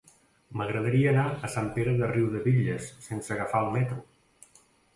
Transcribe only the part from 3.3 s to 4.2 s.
agafar el metro.